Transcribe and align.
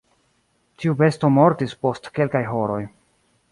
Tiu 0.83 0.95
besto 1.01 1.31
mortis 1.35 1.77
post 1.85 2.11
kelkaj 2.19 2.43
horoj. 2.55 2.83